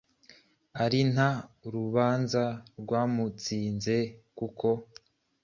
[0.83, 1.29] ari nta
[1.73, 2.43] rubanza
[2.79, 3.97] rwamutsinze
[4.37, 4.71] koko?